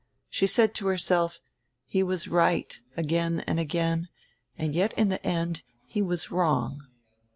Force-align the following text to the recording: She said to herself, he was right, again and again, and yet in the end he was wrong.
She 0.31 0.47
said 0.47 0.73
to 0.73 0.87
herself, 0.87 1.39
he 1.85 2.01
was 2.01 2.27
right, 2.27 2.79
again 2.97 3.41
and 3.41 3.59
again, 3.59 4.09
and 4.57 4.73
yet 4.73 4.93
in 4.93 5.09
the 5.09 5.23
end 5.23 5.61
he 5.85 6.01
was 6.01 6.31
wrong. 6.31 6.87